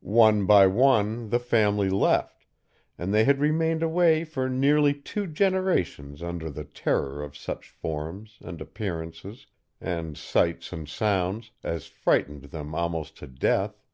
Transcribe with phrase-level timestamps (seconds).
[0.00, 2.46] "One by one, the family left;
[2.96, 8.38] and they had remained away for nearly two generations under the terror of such forms,
[8.40, 9.46] and appearances,
[9.78, 13.84] and sights and sounds, as frightened them almost to death.